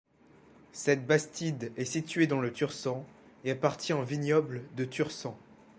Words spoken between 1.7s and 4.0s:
est située dans le Tursan et appartient